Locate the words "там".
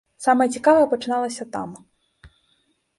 1.55-1.69